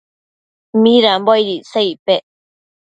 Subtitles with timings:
[0.81, 2.23] midambo aid icsa icpec?